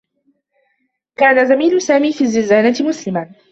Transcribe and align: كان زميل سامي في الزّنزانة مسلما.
كان 1.15 1.45
زميل 1.45 1.81
سامي 1.81 2.13
في 2.13 2.21
الزّنزانة 2.23 2.75
مسلما. 2.89 3.33